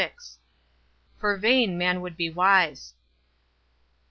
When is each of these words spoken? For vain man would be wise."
For 1.19 1.37
vain 1.37 1.77
man 1.77 2.01
would 2.01 2.17
be 2.17 2.31
wise." 2.31 2.95